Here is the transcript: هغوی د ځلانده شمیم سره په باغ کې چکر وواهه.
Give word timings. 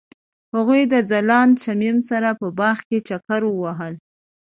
هغوی 0.55 0.81
د 0.93 0.95
ځلانده 1.11 1.61
شمیم 1.63 1.97
سره 2.09 2.29
په 2.39 2.47
باغ 2.59 2.77
کې 2.87 2.97
چکر 3.07 3.41
وواهه. 3.47 3.89